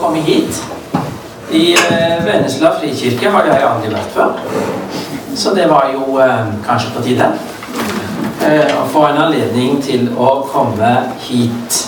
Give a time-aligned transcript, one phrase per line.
[0.00, 0.62] komme hit.
[1.50, 4.34] I eh, Vennesla frikirke har jeg aldri vært før.
[5.36, 7.28] Så det var jo eh, kanskje på tide
[8.44, 10.92] eh, å få en anledning til å komme
[11.24, 11.84] hit.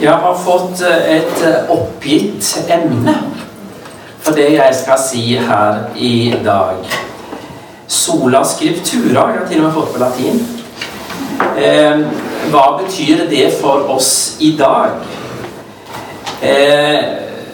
[0.00, 3.14] Jeg har fått et oppgitt emne
[4.24, 6.84] for det jeg skal si her i dag.
[7.88, 9.30] Sola scriptura.
[9.30, 10.44] Jeg har til og med fått på latin.
[12.44, 14.90] Eh, hva betyr det for oss i dag?
[16.42, 17.04] Eh,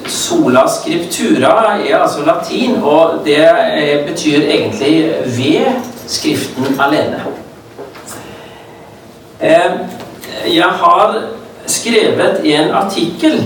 [0.07, 5.66] sola scriptura er altså latin, og det eh, betyr egentlig 'ved
[6.07, 7.23] Skriften alene'.
[9.41, 9.71] Eh,
[10.55, 11.23] jeg har
[11.66, 13.45] skrevet en artikkel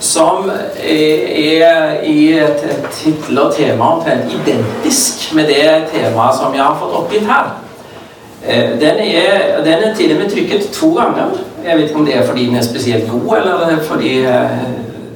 [0.00, 0.50] som
[0.82, 2.40] er i
[2.92, 7.65] tittel og tema omtrent identisk med det temaet som jeg har fått oppgitt her.
[8.44, 11.38] Eh, den er, den er til og med trykket to ganger.
[11.64, 14.50] Jeg vet ikke om det er fordi den er spesielt god, eller fordi eh,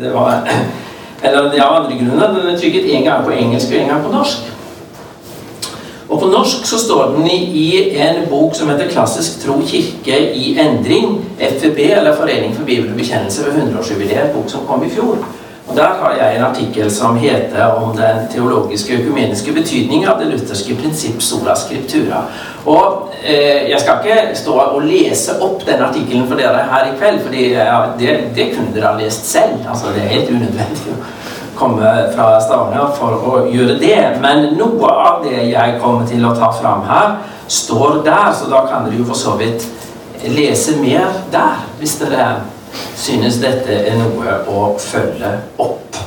[0.00, 0.48] det var
[1.24, 2.40] Eller det er andre grunner.
[2.40, 4.38] Den er trykket én gang på engelsk og én gang på norsk.
[6.08, 10.58] Og på norsk så står den i en bok som heter 'Klassisk tro kirke i
[10.58, 11.18] endring'.
[11.38, 14.28] FVB, eller Forening for bibel og bekjennelse ved 100-årsjubileet.
[14.28, 15.18] En bok som kom i fjor.
[15.70, 20.26] Og Der har jeg en artikkel som heter 'Om den teologiske økumeniske betydning av det
[20.26, 22.22] lutherske prinsipp sola scriptura'.
[22.66, 26.96] Og eh, Jeg skal ikke stå og lese opp den artikkelen for dere her i
[26.98, 29.68] kveld, for ja, det, det, kunne dere ha lest selv.
[29.70, 31.04] Altså, Det er helt unødvendig å
[31.56, 34.20] komme fra Stavanger for å gjøre det.
[34.20, 37.16] Men noe av det jeg kommer til å ta fram her,
[37.48, 39.68] står der, så da kan dere jo for så vidt
[40.26, 42.34] lese mer der, hvis dere
[42.96, 46.00] synes dette er noe å følge opp.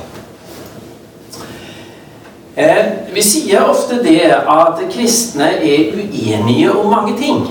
[2.56, 7.48] Eh, vi sier ofte det at kristne er uenige om mange ting.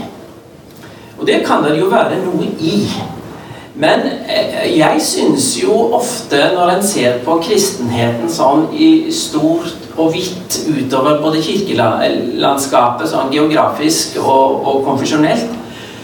[1.19, 2.77] Og det kan det jo være noe i.
[3.75, 10.13] Men eh, jeg syns jo ofte, når en ser på kristenheten sånn i stort og
[10.15, 15.51] vidt utover både kirkelandskapet, sånn geografisk og, og konfesjonelt,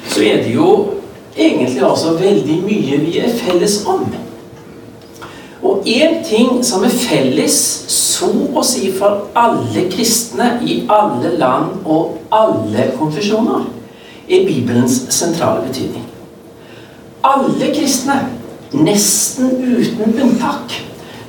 [0.08, 0.97] så er det jo
[1.38, 4.06] egentlig også veldig mye vi er felles om.
[5.62, 7.56] Og én ting som er felles,
[7.88, 13.66] så å si for alle kristne i alle land og alle konfesjoner,
[14.28, 16.04] er Bibelens sentrale betydning.
[17.24, 18.18] Alle kristne,
[18.72, 20.74] nesten uten unntak,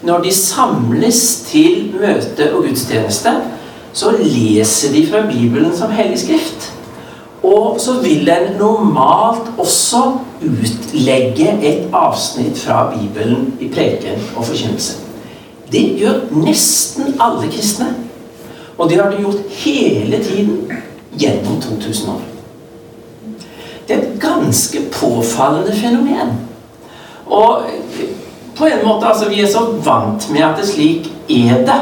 [0.03, 3.33] når de samles til møte og gudstjeneste,
[3.93, 6.69] så leser de fra Bibelen som hellig skrift.
[7.43, 10.01] Og så vil en normalt også
[10.41, 14.97] utlegge et avsnitt fra Bibelen i preken og forkynnelse.
[15.71, 17.93] Det gjør nesten alle kristne.
[18.77, 20.71] Og det har de gjort hele tiden
[21.19, 22.21] gjennom 2000 år.
[23.87, 26.33] Det er et ganske påfallende fenomen.
[27.25, 27.61] Og
[28.57, 31.79] på en måte, altså Vi er så vant med at det slik er det,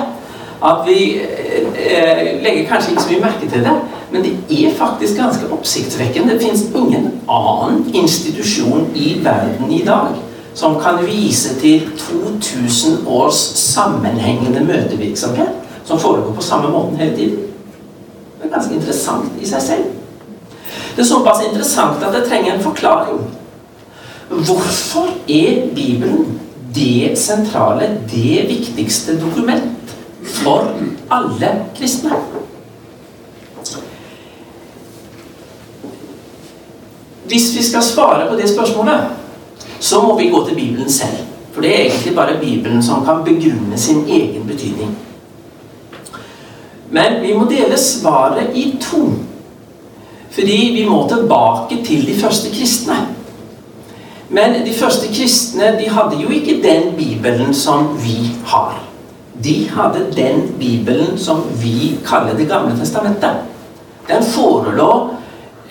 [0.65, 3.75] at vi eh, legger kanskje ikke så mye merke til det.
[4.11, 6.33] Men det er faktisk ganske oppsiktsvekkende.
[6.33, 10.15] Det fins ingen annen institusjon i verden i dag
[10.57, 17.39] som kan vise til 2000 års sammenhengende møtevirksomhet som foregår på samme måten hele tiden.
[18.37, 19.83] Det er ganske interessant i seg selv.
[20.95, 23.19] Det er såpass interessant at det trenger en forklaring.
[24.29, 26.39] Hvorfor er Bibelen
[26.75, 30.73] det sentrale, det viktigste dokument for
[31.11, 32.11] alle kristne?
[37.27, 38.99] Hvis vi skal svare på det spørsmålet,
[39.79, 41.17] så må vi gå til Bibelen selv.
[41.51, 44.97] For det er egentlig bare Bibelen som kan begrunne sin egen betydning.
[46.89, 49.09] Men vi må dele svaret i to.
[50.31, 52.95] Fordi vi må tilbake til de første kristne.
[54.29, 58.83] Men de første kristne de hadde jo ikke den Bibelen som vi har.
[59.43, 63.43] De hadde den Bibelen som vi kaller Det gamle testamentet.
[64.07, 65.16] Den forelå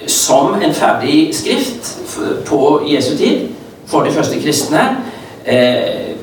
[0.07, 1.99] som en ferdig skrift
[2.47, 3.49] på Jesu tid
[3.87, 4.83] for de første kristne.
[5.47, 6.17] Eh,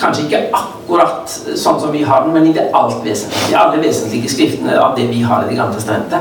[0.00, 3.58] kanskje ikke akkurat sånn som vi har den, men i det alt vesentlige.
[3.58, 6.20] Alle vesentlige skriftene av det vi har i Det gamle testamentet,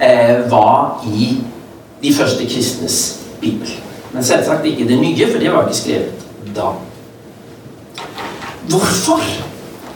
[0.00, 1.36] eh, var i
[2.02, 3.68] de første kristnes bibel.
[4.12, 6.26] Men selvsagt ikke det nye, for det var ikke skrevet
[6.56, 6.72] da.
[8.68, 9.20] Hvorfor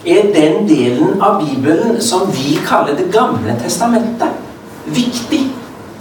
[0.06, 4.28] er den delen av Bibelen som vi kaller Det gamle testamentet,
[4.86, 5.48] viktig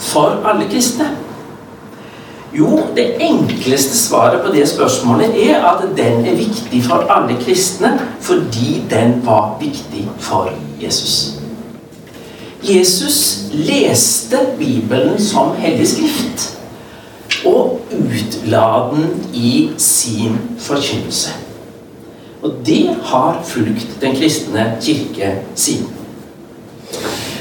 [0.04, 1.12] for alle kristne?
[2.54, 7.96] Jo, det enkleste svaret på det spørsmålet er at den er viktig for alle kristne
[8.22, 10.52] fordi den var viktig for
[10.82, 11.40] Jesus.
[12.64, 16.50] Jesus leste Bibelen som hellig skrift.
[17.46, 21.34] Og utladen i sin forkynnelse.
[22.44, 26.03] Og det har fulgt den kristne kirke siden.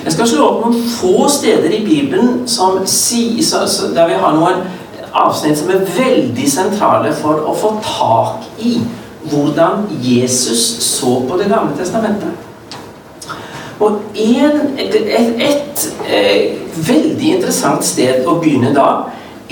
[0.04, 4.64] Jeg skal slå opp noen få steder i Bibelen som der vi har noen
[5.12, 8.80] avsnitt som er veldig sentrale for å få tak i
[9.30, 12.34] hvordan Jesus så på Det gamle testamentet.
[13.82, 16.58] Og en, et, et, et, et,
[16.88, 18.88] veldig interessant sted å begynne da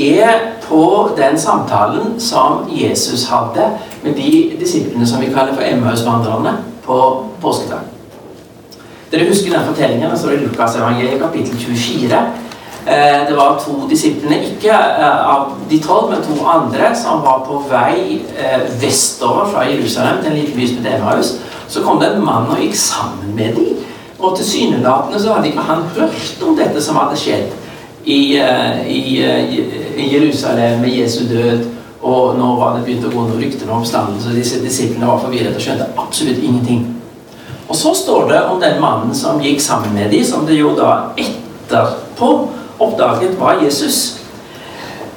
[0.01, 0.83] er på
[1.19, 3.73] den samtalen som Jesus hadde
[4.03, 6.57] med de disiplene som vi kaller for Emmaus-vandrerne
[6.87, 7.01] på
[7.43, 7.90] påskedag.
[9.11, 10.19] Dere husker den fortellingen?
[10.19, 12.19] som er Lukasevangeliet kapittel 24.
[12.87, 17.43] Eh, det var to disiplene, ikke eh, av de tolv, men to andre, som var
[17.47, 18.21] på vei
[18.81, 21.33] vestover fra Jerusalem til en liten by som het Emmaus.
[21.69, 23.83] Så kom det en mann og gikk sammen med dem.
[24.19, 27.51] Og tilsynelatende så hadde ikke han hørt om dette som hadde skjedd
[28.05, 28.39] i,
[28.87, 29.03] i,
[29.97, 31.67] i Jerusalem med Jesu død.
[32.03, 35.21] Og nå var det begynt å gå noen rykter om oppstandelse, så disse disiplene var
[35.25, 37.00] forvirret og skjønte absolutt ingenting.
[37.71, 40.73] Og så står det om den mannen som gikk sammen med dem, som det jo
[40.75, 42.31] da etterpå
[42.83, 44.17] oppdaget var Jesus.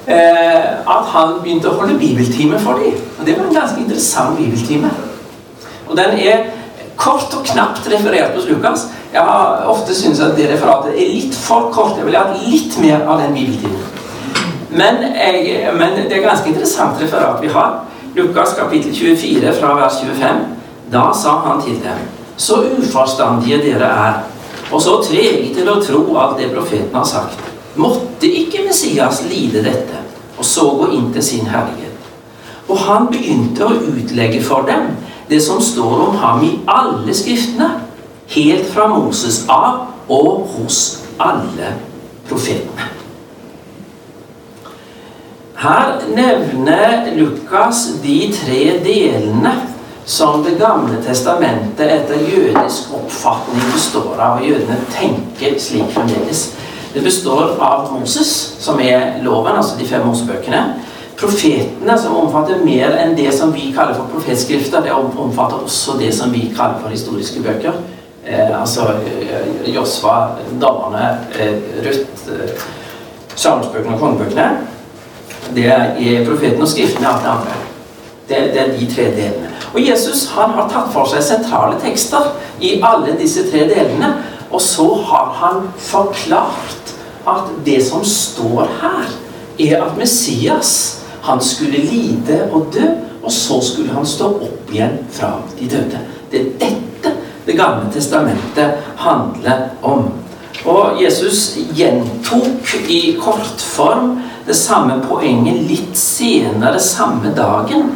[0.06, 3.00] Eh, at han begynte å holde bibeltime for dem.
[3.18, 4.90] Og det var en ganske interessant bibeltime.
[5.88, 6.46] Og den er
[6.96, 8.86] kort og knapt referert hos Lukas.
[9.12, 11.96] Jeg har ofte syntes at det referatet er litt for kort.
[11.98, 13.82] Jeg ville hatt litt mer av den bibeltimen.
[14.74, 17.80] Men, jeg, men, det er ganske interessant referat vi har.
[18.14, 20.44] Lukas kapittel 24 fra vers 25.
[20.92, 22.02] Da sa han til dem,
[22.36, 24.20] så uforstandige dere er,
[24.72, 27.40] og så trege til å tro alt det profeten har sagt.
[27.76, 30.02] Måtte ikke Messias lide dette,
[30.38, 31.90] og så gå inn til sin herlighet?
[32.68, 34.94] Og han begynte å utlegge for dem
[35.28, 37.70] det som står om ham i alle skriftene,
[38.34, 40.80] helt fra Moses av og hos
[41.20, 41.74] alle
[42.28, 42.90] profetene.
[45.64, 49.54] Her nevner Lukas de tre delene
[50.06, 54.40] som Det gamle testamentet etter jødisk oppfatning består av.
[54.40, 56.50] og Jødene tenker slik fremdeles.
[56.94, 60.74] Det består av Moses, som er loven, altså de fem Mosebøkene
[61.18, 64.82] profetene, som omfatter mer enn det som vi kaller for profetskrifter.
[64.84, 67.80] Det omfatter også det som vi kaller for historiske bøker.
[68.24, 72.64] Eh, altså eh, Josva, Damene, eh, Ruth, eh,
[73.36, 74.48] Salmsbøkene og kongebøkene.
[75.54, 77.58] Det er profeten og skriftene alt det andre.
[78.28, 79.53] Det, det, er de tre delene.
[79.74, 82.30] Og Jesus han har tatt for seg sentrale tekster
[82.62, 84.12] i alle disse tre delene.
[84.54, 86.94] Og så har han forklart
[87.26, 89.08] at det som står her,
[89.58, 92.86] er at Messias han skulle lide og dø,
[93.22, 96.02] og så skulle han stå opp igjen fra de døde.
[96.30, 97.14] Det er dette
[97.46, 100.06] Det gamle testamentet handler om.
[100.64, 104.14] Og Jesus gjentok i kortform
[104.46, 107.90] det samme poenget litt senere samme dagen.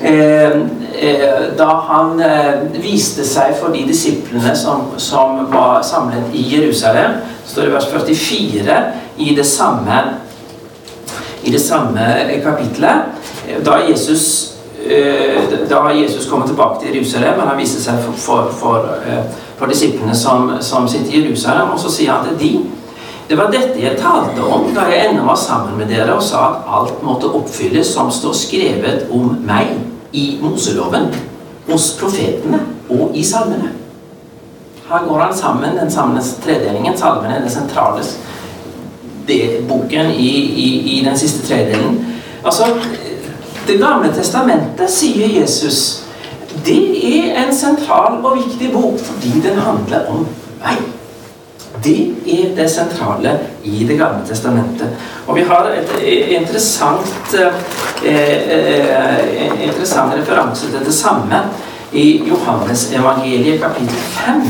[0.00, 0.56] Eh,
[1.58, 7.20] da han eh, viste seg for de disiplene som, som var samlet i Jerusalem.
[7.46, 8.78] står det i vers 44
[9.16, 10.00] i det samme
[11.42, 12.00] i det samme
[12.42, 12.94] kapitlet.
[13.64, 14.54] Da Jesus,
[14.86, 19.24] eh, da Jesus kommer tilbake til Jerusalem, han viste seg for, for, for, eh,
[19.56, 22.66] for disiplene som, som, sitter i Jerusalem, og så sier han til de
[23.28, 26.46] det var dette jeg talte om da jeg ennå var sammen med dere og sa
[26.48, 29.74] at alt måtte oppfylles som står skrevet om meg
[30.12, 31.10] i Moseloven,
[31.68, 32.60] hos profetene
[32.90, 33.74] og i salmene.
[34.88, 36.96] Her går han sammen, den samme tredelingen.
[36.96, 38.04] Salmene er den sentrale
[39.68, 40.30] boken i,
[40.64, 42.06] i, i, den siste tredelen.
[42.44, 42.64] Altså,
[43.68, 46.04] Det gamle testamentet, sier Jesus,
[46.64, 50.22] det er en sentral og viktig bok fordi den handler om
[50.62, 50.80] meg.
[51.84, 54.88] Det er det sentrale i Det gamle testamentet.
[55.26, 55.92] Og vi har et
[56.40, 57.52] interessant, eh,
[58.04, 61.42] eh, interessant referanse til det samme
[61.92, 64.42] i Johannes evangeliet kapittel 5,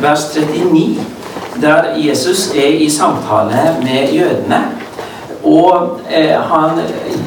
[0.00, 0.96] vers 39
[1.60, 4.64] der Jesus er i samtale med jødene.
[5.44, 6.70] Og eh, han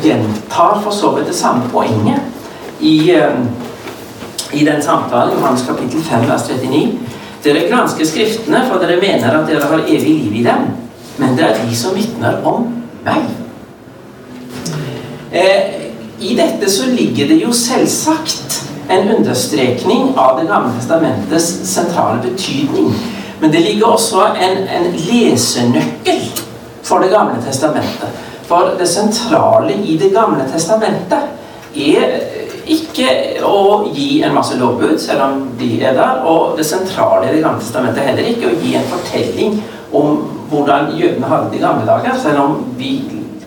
[0.03, 2.21] gjentar for så vidt det samme poenget
[2.79, 3.39] i, eh,
[4.53, 6.99] i den samtalen, Johannes kapittel 5, vers 39.
[7.43, 10.71] Dere gransker Skriftene, for dere mener at dere har evig liv i dem.
[11.17, 12.67] Men det er de som vitner om
[13.05, 13.27] meg.
[15.31, 15.75] Eh,
[16.19, 22.93] I dette så ligger det jo selvsagt en understrekning av Det gamle testamentets sentrale betydning.
[23.39, 26.23] Men det ligger også en, en lesenøkkel
[26.83, 28.23] for Det gamle testamentet.
[28.47, 31.19] For det sentrale i Det gamle testamentet
[31.75, 32.36] er
[32.73, 33.09] ikke
[33.45, 36.23] å gi en masse lovbud, selv om de er der.
[36.27, 39.61] Og det sentrale i Det gamle testamentet er heller ikke å gi en fortelling
[39.95, 40.19] om
[40.51, 42.91] hvordan jødene hadde det i gamle dager, selv om vi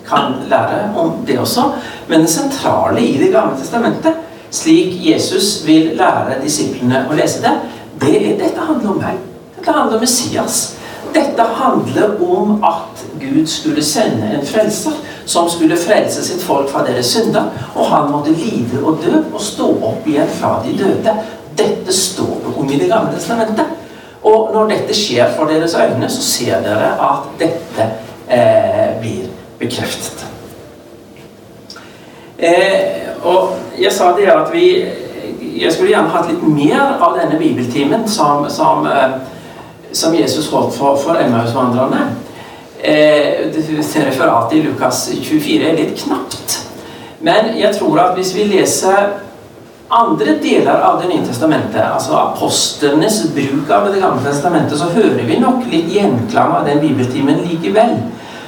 [0.07, 1.71] kan lære om det også.
[2.07, 4.13] Men det sentrale i Det gamle testamentet,
[4.51, 7.53] slik Jesus vil lære disiplene å lese det,
[8.01, 9.19] det er, dette handler om meg.
[9.57, 10.75] Dette handler om Messias.
[11.13, 16.85] Dette handler om at Gud skulle sende en frelser som skulle frelse sitt folk fra
[16.87, 17.49] deres synder.
[17.75, 21.15] Og han måtte lide og dø og stå opp igjen fra de døde.
[21.57, 23.77] Dette står det om i Det gamle testamentet.
[24.23, 27.87] Og når dette skjer for deres øyne, så ser dere at dette
[28.29, 30.25] eh, blir bekreftet.
[32.37, 34.85] Eh, og jeg sa det at vi
[35.61, 39.11] Jeg skulle gjerne hatt litt mer av denne bibeltimen som, som eh,
[39.91, 42.15] som Jesus holdt for, for Emmausvandrerne.
[42.83, 43.51] Eh,
[44.05, 46.55] referatet i Lukas 24 er litt knapt.
[47.21, 49.11] Men jeg tror at hvis vi leser
[49.91, 55.21] andre deler av Det nye testamentet, altså apostlenes bruk av Det gamle testamentet, så hører
[55.27, 57.99] vi nok litt gjenklang av den bibeltimen likevel.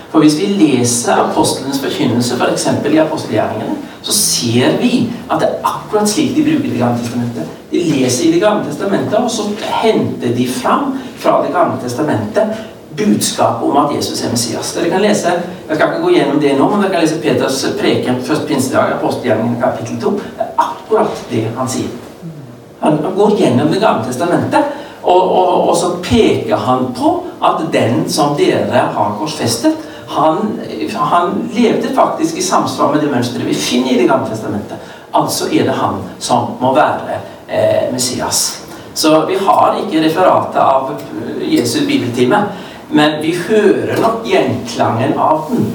[0.10, 2.68] For hvis vi leser apostlenes forkynnelse f.eks.
[2.82, 7.06] For i apostelgjerningene, så ser vi at det er akkurat slik de bruker Det gamle
[7.06, 7.56] testamentet.
[7.70, 9.46] De leser i Det gamle testamentet, og så
[9.84, 14.74] henter de fram fra Det gamle testamentet budskapet om at Jesus er Messias.
[14.74, 15.34] Dere kan lese,
[15.70, 18.98] Jeg skal ikke gå gjennom det nå, men dere kan lese Peters preken først pinsedag,
[18.98, 20.12] apostelgjerningen kapittel 2.
[20.12, 21.90] Det er akkurat det han sier.
[22.84, 24.64] Han går gjennom Det gamle testamentet,
[25.04, 29.76] og, og, og så peker han på at den som dere har korsfestet,
[30.08, 30.60] han,
[30.96, 34.78] han, levde faktisk i samsvar med det mønsteret vi finner i Det gamle testamentet.
[35.14, 38.64] Altså er det han som må være eh, Messias.
[38.94, 42.44] Så vi har ikke referatet av eh, Jesu bibeltime,
[42.94, 45.72] men vi hører nok gjenklangen av den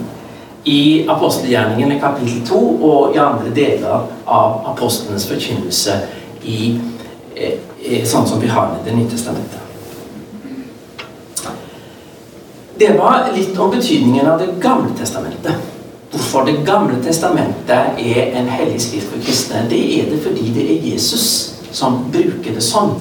[0.68, 5.96] i apostelgjerningene kapittel 2 og i andre deler av apostlenes forkynnelse
[6.42, 6.78] i,
[7.34, 9.58] eh, sånn som vi har i Det nye testamentet.
[12.78, 15.54] Det var litt om betydningen av Det gamle testamentet.
[16.12, 19.68] Hvorfor Det gamle testamentet er en hellig skrift for kristne.
[19.68, 22.94] Det er det fordi det er Jesus som bruker det sånn.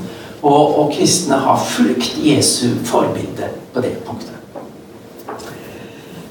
[0.48, 4.34] Og, og kristne har fulgt Jesu forbilde på det punktet.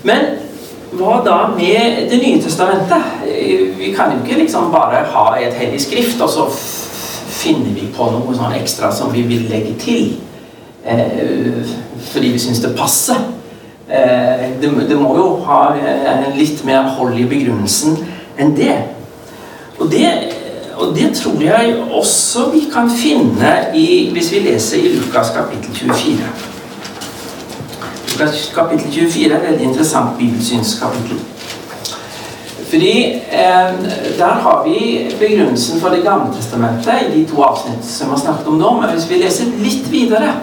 [0.06, 0.38] Men
[0.96, 3.02] hva da med Det nye testamentet?
[3.76, 6.46] Vi kan jo ikke liksom bare ha et hellig skrift, og så
[7.37, 10.14] finner vi på noe sånn ekstra som vi vil legge til.
[10.87, 11.66] Eh,
[12.12, 13.18] fordi vi syns det passer.
[13.90, 17.99] Eh, det, det, må jo ha en litt mer hold i begrunnelsen
[18.38, 18.76] enn det.
[19.78, 20.08] Og det,
[20.76, 25.75] og det tror jeg også vi kan finne i, hvis vi leser i Lukas kapittel
[25.75, 26.18] 24.
[28.12, 31.21] Lukas kapittel 24 er et veldig interessant bibelsynskapittel.
[32.68, 33.75] Fordi eh,
[34.18, 38.21] Der har vi begrunnelsen for Det gamle testamentet i de to avsnitt som vi har
[38.21, 38.80] snakket om nå.
[38.80, 40.35] Men hvis vi leser litt videre,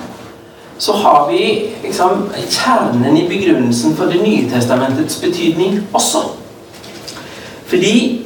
[0.77, 6.17] så har vi liksom, kjernen i begrunnelsen for Det nye testamentets betydning også.
[7.65, 8.25] Fordi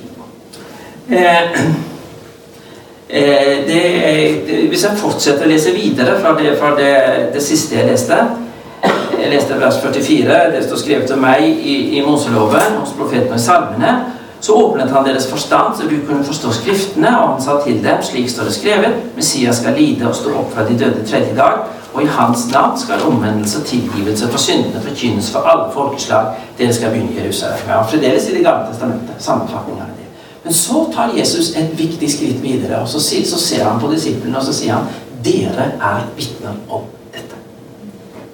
[1.09, 1.59] eh,
[3.09, 3.81] eh, det,
[4.69, 6.93] Hvis jeg fortsetter å lese videre fra det, fra det,
[7.33, 8.19] det siste jeg leste
[9.17, 10.35] Jeg leste vers 44.
[10.53, 13.95] Det står skrevet om meg i, i Moseloven, hos profeten og i salmene.
[14.39, 18.03] Så åpnet han deres forstand, så du kunne forstå Skriftene, og han sa til dem,
[18.05, 21.65] slik står det skrevet, Messias skal lide og stå opp fra de døde tredje dag,
[21.93, 26.35] og i hans navn skal omvendelse og tilgivelse for syndene forkynnes for alle folkeslag.
[26.57, 27.65] Dere skal begynne i Jerusalem.
[27.67, 29.15] Ja, fremdeles i Det gamle testamentet.
[29.17, 29.96] Sammenfatning av det.
[30.47, 34.39] Men så tar Jesus et viktig skritt videre, og så, så ser han på disiplene
[34.39, 34.85] og så sier han,
[35.25, 37.35] dere er vitner om dette.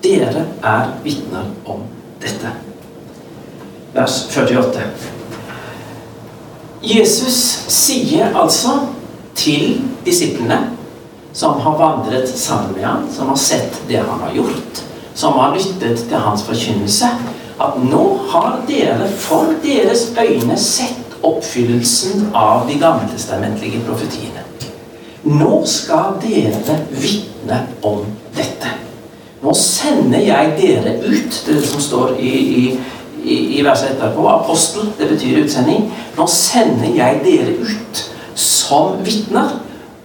[0.05, 1.81] Dere er vitner om
[2.21, 2.53] dette.
[3.97, 4.85] Vers 48.
[6.85, 7.41] Jesus
[7.73, 8.77] sier altså
[9.33, 10.61] til disiplene
[11.33, 14.85] som har vandret sammen med ham, som har sett det han har gjort,
[15.17, 17.09] som har lyttet til hans forkynnelse,
[17.57, 18.03] at nå
[18.35, 24.43] har dere for deres øyne sett oppfyllelsen av de gammeltestamentlige profetiene.
[25.23, 28.03] Nå skal dere vitne om
[28.35, 28.73] dette.
[29.43, 32.33] Nå sender jeg dere ut, det som står i,
[33.23, 34.23] i, i, verset etterpå.
[34.31, 35.89] Apostel, det betyr utsending.
[36.17, 38.03] Nå sender jeg dere ut
[38.39, 39.57] som vitner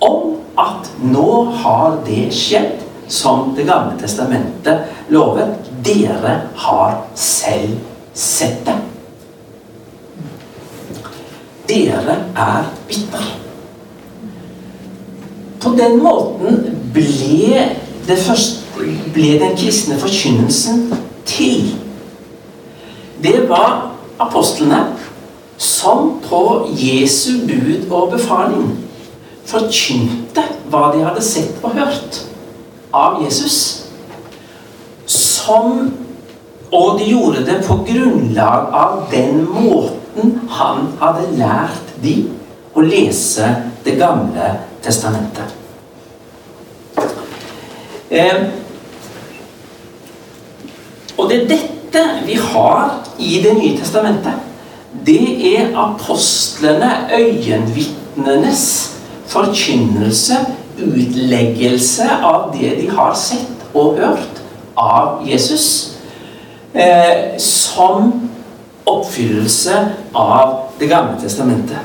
[0.02, 1.30] om at nå
[1.62, 5.54] har det skjedd som Det gamle testamentet lover.
[5.80, 7.78] Dere har selv
[8.12, 8.74] sett det.
[11.68, 13.26] Dere er vitner.
[15.60, 16.62] På den måten
[16.94, 17.66] ble,
[18.08, 20.86] første, ble den kristne forkynnelsen
[21.28, 21.74] til.
[23.22, 23.90] Det var
[24.22, 24.80] apostlene
[25.58, 26.42] som på
[26.78, 28.70] Jesu bud og befaling
[29.48, 32.22] forkynte hva de hadde sett og hørt
[32.94, 33.88] av Jesus.
[35.06, 35.90] Som
[36.68, 39.97] Og de gjorde det på grunnlag av den måten
[40.50, 42.16] han hadde lært de
[42.74, 43.48] å lese
[43.84, 44.50] Det gamle
[44.84, 45.54] testamentet.
[48.10, 48.42] Eh,
[51.16, 54.44] og det er dette vi har i Det nye testamentet.
[55.06, 58.64] Det er apostlene, øyenvitnenes
[59.28, 60.36] forkynnelse,
[60.78, 64.42] utleggelse av det de har sett og hørt
[64.78, 65.96] av Jesus
[66.74, 68.27] eh, som
[68.88, 71.78] oppfyllelse av Det gamle testamentet.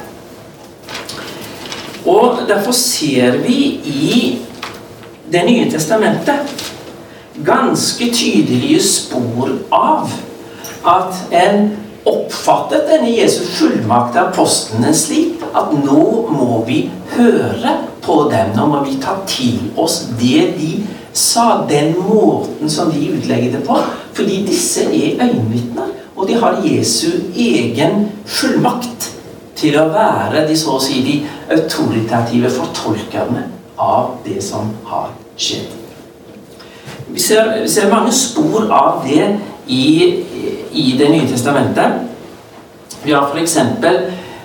[2.06, 3.58] Og derfor ser vi
[3.90, 4.40] i
[5.32, 6.52] Det nye testamentet
[7.46, 10.12] ganske tydelige spor av
[10.86, 11.72] at en
[12.06, 16.84] oppfattet denne Jesus fullmakt av apostlene slik at nå må vi
[17.16, 18.52] høre på dem.
[18.58, 20.74] Nå må vi ta til oss det de
[21.14, 23.80] sa, den måten som de utlegger det på.
[24.14, 29.10] Fordi disse er øyenvitner, og de har Jesu egen fullmakt
[29.60, 31.18] til å være de så å si de
[31.52, 33.42] autoritative fortolkerne
[33.76, 35.68] av det som har skjedd.
[37.12, 39.26] Vi ser, vi ser mange spor av det
[39.68, 39.84] i,
[40.72, 42.00] i Det nye testamentet.
[43.04, 43.58] Vi har f.eks.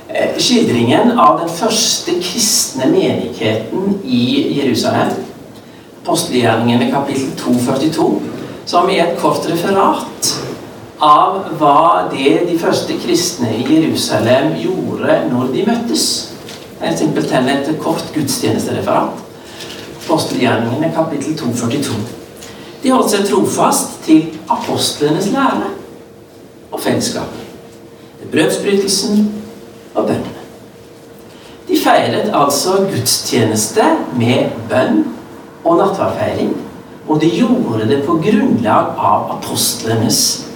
[0.08, 4.25] Eh, skildringen av den første kristne menigheten i
[4.58, 5.14] Jerusalem.
[6.02, 8.11] Apostelgjerningene kapittel 242
[8.66, 10.35] som i et kort referat
[11.00, 16.05] av hva det de første kristne i Jerusalem gjorde når de møttes.
[16.78, 19.25] Det er simpelthen et kort gudstjenestereferat.
[20.05, 21.99] Apostelgjerningene kapittel 242.
[22.83, 25.71] De holdt seg trofast til apostlenes lære
[26.73, 27.45] og fellesskapet.
[28.33, 29.23] Brødsbrytelsen
[29.95, 30.35] og bønnene.
[31.69, 33.85] De feiret altså gudstjeneste
[34.17, 35.05] med bønn
[35.64, 36.57] og nattverdfeiring.
[37.09, 40.48] og de gjorde det på grunnlag av apostlenes lære.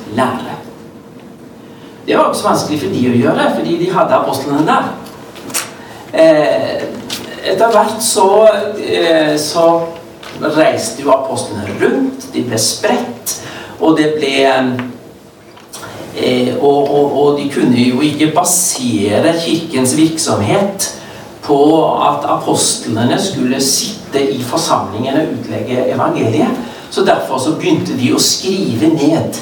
[2.07, 4.89] Det var også vanskelig for de å gjøre, fordi de hadde apostlene der.
[6.13, 6.83] Eh,
[7.53, 8.49] etter hvert så,
[8.83, 9.67] eh, så
[10.43, 12.27] reiste jo apostlene rundt.
[12.35, 13.37] De ble spredt,
[13.81, 14.33] og det ble
[16.17, 20.91] eh, og, og, og de kunne jo ikke basere kirkens virksomhet
[21.43, 21.61] på
[22.03, 26.61] at apostlene skulle sitte i forsamlingen og utlegge evangeliet.
[26.91, 29.39] Så Derfor så begynte de å skrive ned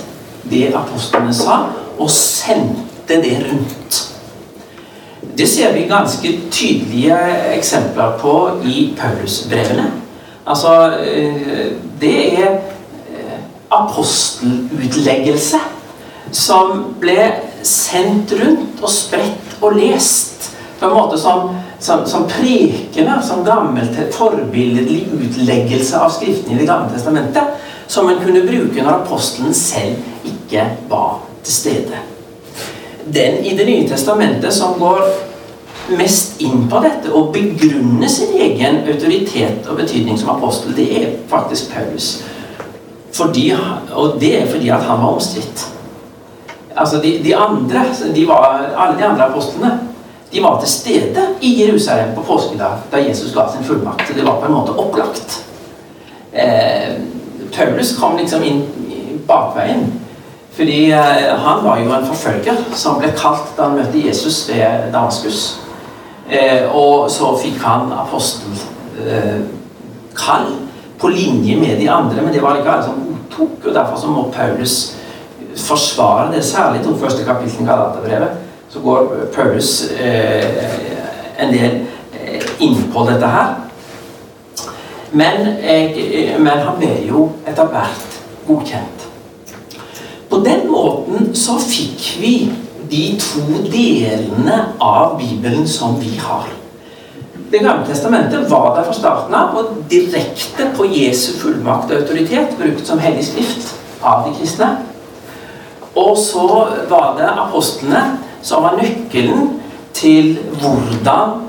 [0.51, 1.65] det apostlene sa,
[1.99, 4.07] og sendte det rundt.
[5.39, 7.19] Det ser vi ganske tydelige
[7.57, 9.87] eksempler på i Paulusbrevene.
[10.47, 13.39] Altså, eh, det er eh,
[13.71, 15.59] apostelutleggelse
[16.33, 17.33] som ble
[17.63, 23.97] sendt rundt og spredt og lest på en måte som som, som prekener, som gammelt
[24.13, 27.57] forbilledlig utleggelse av Skriftene i Det gamle testamentet,
[27.91, 32.05] som en kunne bruke når apostelen selv ikke var til stede.
[33.15, 35.03] Den i Det nye testamentet som går
[35.99, 41.17] mest inn på dette og begrunner sin egen autoritet og betydning som apostel, det er
[41.29, 42.23] faktisk Paulus.
[43.13, 43.51] Fordi,
[43.91, 45.67] og det er fordi at han var omstridt.
[46.77, 49.81] Altså de, de andre, de var, Alle de andre apostlene
[50.33, 54.15] de var til stede i Jerusalem på påskedag da Jesus ga sin fullmakt.
[54.15, 55.41] Det var på en måte opplagt.
[56.33, 56.95] Eh,
[57.55, 58.63] Paulus kom liksom inn
[59.27, 60.01] bakveien.
[60.53, 64.93] Fordi eh, han var jo en forfølger som ble kalt da han møtte Jesus ved
[64.93, 65.61] Damaskus.
[66.31, 69.47] Eh, og så fikk han apostelkall
[70.51, 70.57] eh,
[71.01, 73.67] på linje med de andre, men det var ikke alle som godtok.
[73.67, 74.97] og Derfor så må Paulus
[75.57, 78.29] forsvare det, særlig de første kapitlene i Galaterbrevet
[78.71, 79.91] så går Paulus
[81.39, 81.81] en del
[82.63, 83.49] inn på dette her.
[85.13, 89.07] Men, jeg, men han ble jo etter hvert godkjent.
[90.31, 92.35] På den måten så fikk vi
[92.91, 96.47] de to delene av Bibelen som vi har.
[97.51, 102.55] Det gamle testamentet var der fra starten av og direkte på Jesu fullmakt og autoritet
[102.59, 103.73] brukt som hellig skrift
[104.07, 104.69] av de kristne.
[105.99, 106.47] Og så
[106.91, 108.05] var det apostlene
[108.43, 109.57] som var nøkkelen
[109.93, 111.41] til hvordan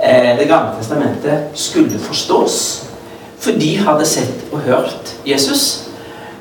[0.00, 2.86] eh, Det gamle testamentet skulle forstås.
[3.40, 5.88] For de hadde sett og hørt Jesus,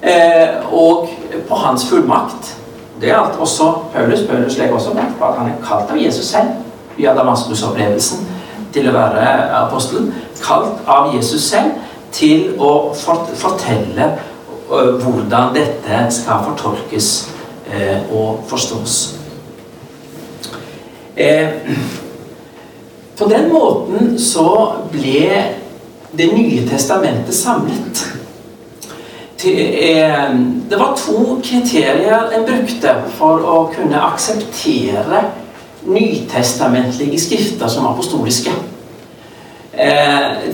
[0.03, 1.09] eh, og
[1.47, 2.55] på hans fullmakt.
[3.01, 4.19] Det gjaldt også Paulus.
[4.29, 6.49] Paulus legger også vekt på at han er kalt av Jesus selv
[6.97, 8.25] via Damaskus-opplevelsen
[8.73, 9.27] til å være
[9.62, 10.12] apostelen.
[10.43, 11.79] Kalt av Jesus selv
[12.12, 17.13] til å fortelle eh, hvordan dette skal fortolkes
[17.71, 18.97] eh, og forstås.
[21.15, 21.47] Eh,
[23.19, 24.49] på den måten så
[24.91, 25.59] ble
[26.12, 28.06] Det nye testamentet samlet.
[30.69, 35.22] det var to kriterier en brukte for å kunne akseptere
[35.88, 38.52] nytestamentlige skrifter som apostoliske.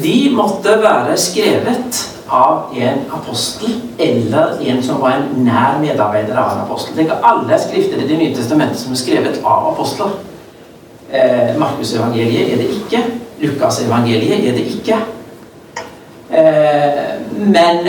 [0.03, 6.53] De måtte være skrevet av en apostel eller en som var en nær medarbeider av
[6.53, 6.99] en apostel.
[6.99, 10.13] Det er alle skrifter i Det nye testamentet som er skrevet av apostler.
[11.57, 13.03] Markusevangeliet er det ikke.
[13.41, 15.01] Lukasevangeliet er det ikke.
[16.35, 17.03] Eh,
[17.37, 17.87] men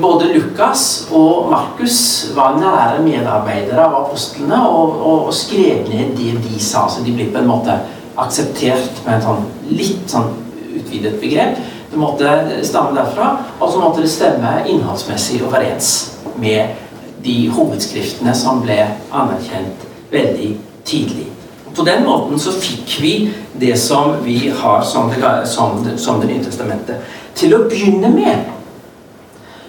[0.00, 6.36] både Lukas og Markus var nære medarbeidere av apostlene og, og, og skrev ned det
[6.44, 7.74] de sa, så de ble på en måte
[8.20, 10.30] akseptert med et sånn litt sånn
[10.76, 11.58] utvidet begrep.
[11.90, 15.90] Det måtte stamme derfra, og så måtte det stemme innholdsmessig overens
[16.38, 16.76] med
[17.24, 18.78] de hovedskriftene som ble
[19.10, 20.52] anerkjent veldig
[20.86, 21.26] tidlig.
[21.74, 23.14] På den måten så fikk vi
[23.60, 26.96] det som vi har som Det, som, som det nye testamentet.
[27.40, 28.48] Til å begynne med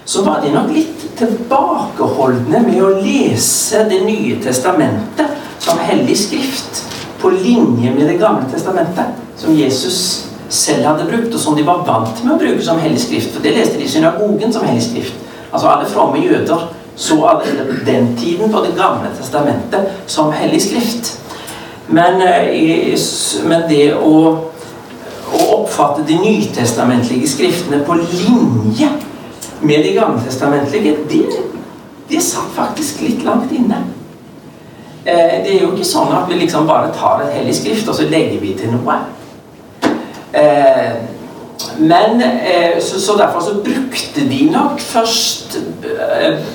[0.04, 6.82] så var de nok litt tilbakeholdne med å lese Det nye testamentet som hellig skrift
[7.22, 11.84] på linje med Det gamle testamentet, som Jesus selv hadde brukt, og som de var
[11.86, 13.30] vant med å bruke som hellig skrift.
[13.32, 15.14] For det leste de i synagogen som hellig skrift.
[15.52, 17.38] Altså Alle fromme jøder så
[17.86, 21.18] den tiden på Det gamle testamentet som hellig skrift.
[21.86, 22.98] Men, eh,
[23.46, 24.51] men det å
[25.52, 28.88] oppfatte de nytestamentlige skriftene på linje
[29.62, 31.26] med de gammeltestamentlige, det,
[32.08, 33.84] det satt faktisk litt langt inne.
[35.04, 37.98] Eh, det er jo ikke sånn at vi liksom bare tar et hellig skrift, og
[37.98, 38.98] så legger vi til noe.
[40.32, 40.92] Eh,
[41.78, 45.58] men eh, så, så, derfor så brukte de nok først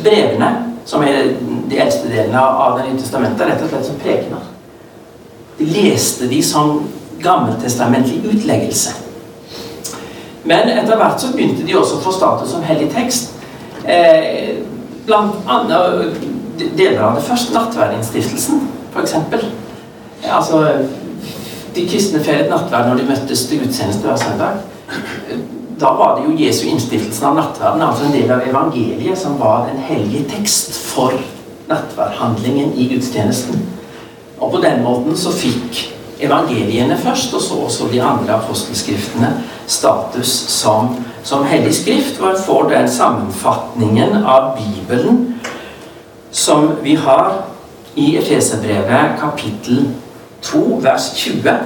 [0.04, 0.52] brevene,
[0.88, 1.34] som er
[1.68, 4.46] de eldste delene av Det nye testamentet, rett og slett som prekener.
[5.58, 6.86] De leste de som
[7.24, 8.96] gammeltestamentlig utleggelse.
[10.48, 13.34] Men etter hvert så begynte de også å få status som hellig tekst.
[13.84, 14.64] Eh,
[15.08, 16.22] blant annet
[16.78, 19.16] deler av det første nattverdinnstiftelsen, f.eks.
[20.28, 20.62] Altså,
[21.76, 24.64] de kristne feiret nattverd når de møttes til gudstjeneste hver søndag.
[25.78, 29.68] Da var det jo Jesu innstiftelsen av nattverden, altså en del av evangeliet, som var
[29.70, 31.14] en hellig tekst for
[31.70, 33.62] nattverdhandlingen i gudstjenesten.
[34.40, 35.84] Og på den måten så fikk
[36.20, 42.18] evangeliene først, og så også de andre apostelskriftene status som, som hellig skrift.
[42.18, 45.36] Hvor en får den sammenfatningen av Bibelen
[46.32, 47.44] som vi har
[47.96, 49.88] i Efeserbrevet kapittel
[50.42, 51.58] 2, vers 20.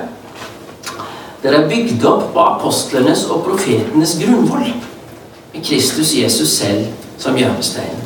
[1.44, 4.70] Det er bygd opp på apostlenes og profetenes grunnvoll,
[5.54, 6.86] med Kristus Jesus selv
[7.20, 7.98] som hjørnestein.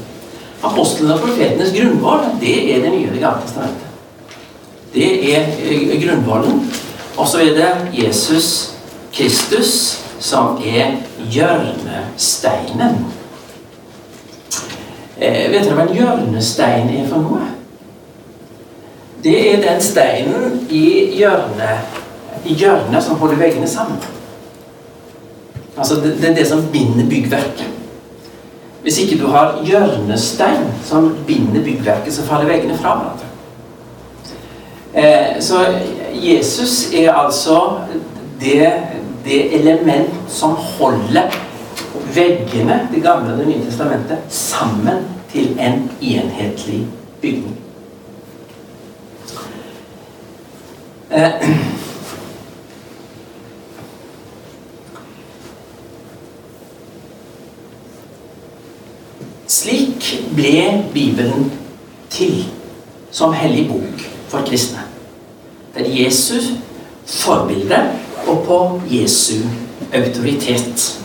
[0.63, 3.84] Apostlene og profetenes grunnvoll, det er det nye gamle testamentet.
[4.95, 6.63] Det er eh, grunnvollen.
[7.17, 7.71] Og så er det
[8.03, 8.71] Jesus
[9.13, 10.97] Kristus som er
[11.31, 13.05] hjørnesteinen.
[15.19, 17.43] Eh, vet dere hva en hjørnestein er for noe?
[19.23, 22.01] Det er den steinen i hjørnet,
[22.45, 23.97] i hjørnet som holder veggene sammen.
[25.77, 27.71] Altså det, det er det som binder byggverket.
[28.85, 33.24] Hvis ikke du har hjørnestein som binder byggverket, så faller veggene fra hverandre.
[34.95, 35.65] Eh, så
[36.13, 37.79] Jesus er altså
[38.41, 38.73] det,
[39.25, 41.31] det element som holder
[42.15, 46.87] veggene, Det gamle og Det nye testamentet, sammen til en enhetlig
[47.21, 47.57] bygning.
[51.11, 51.31] Eh,
[59.47, 61.51] slik ble Bibelen
[62.09, 62.45] til
[63.11, 64.84] som hellig bok for kristne.
[65.75, 66.43] Det er Jesus
[67.05, 67.79] forbilde
[68.27, 69.33] og på Jesu
[69.93, 71.01] autoritet.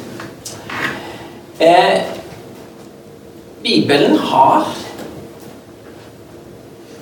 [1.60, 2.02] Eh,
[3.62, 4.76] Bibelen har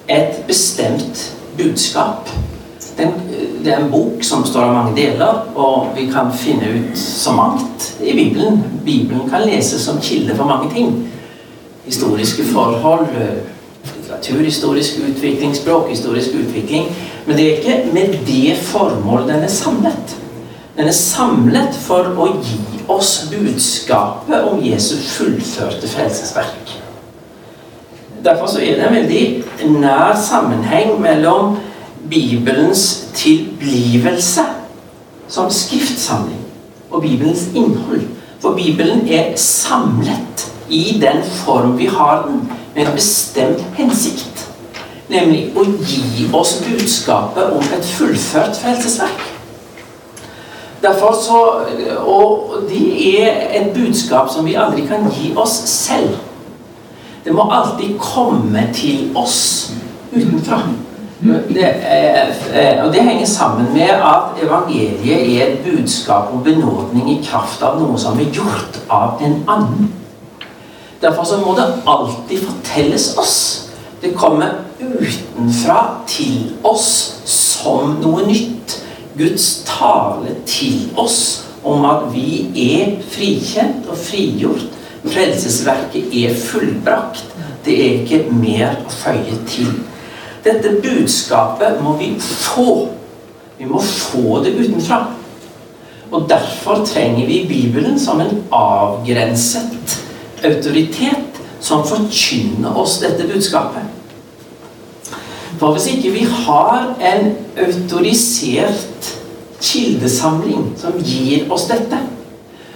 [0.08, 2.30] et bestemt budskap.
[2.98, 3.12] Den,
[3.64, 7.32] det er en bok som består av mange deler, og vi kan finne ut så
[7.36, 8.64] mangt i Bibelen.
[8.84, 11.12] Bibelen kan leses som kilde for mange ting.
[11.84, 13.06] Historiske forhold,
[14.08, 16.96] litteraturhistorisk utvikling, språkhistorisk utvikling.
[17.26, 20.16] Men det er ikke med det formål den er samlet.
[20.76, 26.76] Den er samlet for å gi oss budskapet om Jesu fullførte frelsesverk.
[28.24, 31.58] Derfor er det en veldig nær sammenheng mellom
[32.08, 34.44] Bibelens tilblivelse
[35.28, 36.40] som skriftsamling
[36.90, 38.06] og Bibelens innhold.
[38.40, 42.42] For Bibelen er samlet i den form vi har den
[42.74, 44.44] med en bestemt hensikt.
[45.08, 49.24] Nemlig å gi oss budskapet om et fullført frelsesverk.
[50.82, 51.38] Derfor så,
[52.06, 56.16] Og det er et budskap som vi aldri kan gi oss selv.
[57.24, 59.72] Det må alltid komme til oss
[60.12, 60.60] utenfra.
[61.48, 61.64] Det,
[62.54, 67.62] eh, og det henger sammen med at evangeliet er et budskap om benådning i kraft
[67.62, 69.90] av noe som er gjort av en annen.
[71.00, 73.70] Derfor så må det alltid fortelles oss.
[74.02, 74.48] Det kommer
[74.80, 76.88] utenfra til oss
[77.24, 78.78] som noe nytt.
[79.18, 84.66] Guds tale til oss om at vi er frikjent og frigjort.
[85.06, 87.24] Frelsesverket er fullbrakt.
[87.64, 89.70] Det er ikke mer å føye til.
[90.44, 92.88] Dette budskapet må vi få.
[93.58, 95.04] Vi må få det utenfra.
[96.10, 99.98] Og Derfor trenger vi Bibelen som en avgrenset
[100.44, 103.82] autoritet som forkynner oss dette budskapet.
[105.58, 109.14] For hvis ikke vi har en autorisert
[109.60, 111.98] kildesamling som gir oss dette,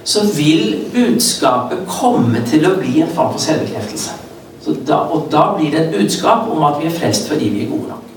[0.04, 4.18] så vil budskapet komme til å bli en form for selvbekreftelse.
[4.86, 7.70] Da, og da blir det et budskap om at vi er frelst fordi vi er
[7.70, 8.10] gode nok.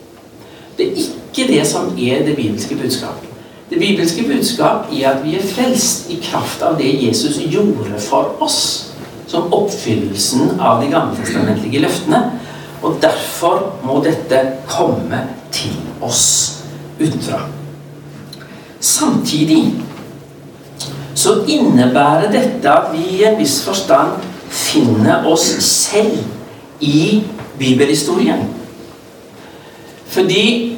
[0.77, 3.21] Det er ikke det som er det bibelske budskap.
[3.69, 8.36] Det bibelske budskap er at vi er frelst i kraft av det Jesus gjorde for
[8.45, 8.84] oss,
[9.35, 12.21] som oppfyllelsen av de gammeltestamentlige løftene.
[12.85, 16.61] Og derfor må dette komme til oss
[16.99, 17.41] utenfra.
[18.79, 19.73] Samtidig
[21.15, 24.21] så innebærer dette at vi i en viss forstand
[24.51, 26.19] finner oss selv
[26.79, 27.23] i
[27.59, 28.45] bibelhistorien.
[30.15, 30.77] Fordi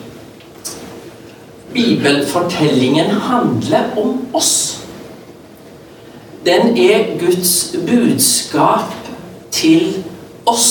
[1.74, 4.77] bibelfortellingen handler om oss.
[6.48, 8.94] Den er Guds budskap
[9.52, 10.04] til
[10.48, 10.70] oss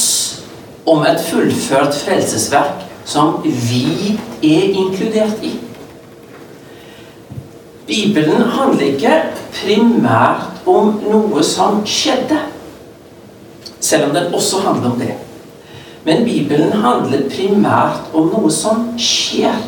[0.89, 5.53] om et fullført frelsesverk som vi er inkludert i.
[7.87, 9.19] Bibelen handler ikke
[9.59, 12.41] primært om noe som skjedde.
[13.77, 15.12] Selv om den også handler om det.
[16.09, 19.61] Men Bibelen handler primært om noe som skjer.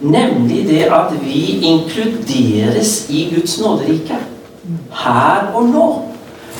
[0.00, 4.16] Nemlig det at vi inkluderes i Guds nåderike.
[4.92, 5.88] Her og nå.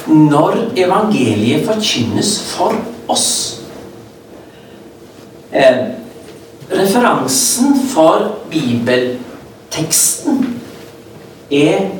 [0.06, 2.74] Når evangeliet forkynnes for
[3.08, 3.60] oss.
[5.52, 5.76] Eh,
[6.70, 10.44] referansen for bibelteksten
[11.50, 11.90] er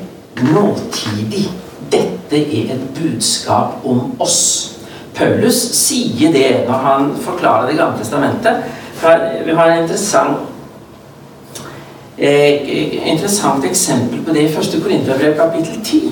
[0.53, 1.49] nåtidig.
[1.91, 4.77] Dette er et budskap om oss.
[5.15, 8.63] Paulus sier det når han forklarer Det gamle testamentet.
[9.45, 10.37] Vi har en interessant,
[12.21, 14.81] interessant eksempel på det i 1.
[14.83, 16.11] Korinterbrev kapittel 10.